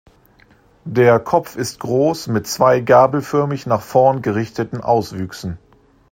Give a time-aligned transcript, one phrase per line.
[0.83, 5.59] Der Kopf ist groß mit zwei gabelförmig nach vorn gerichteten Auswüchsen.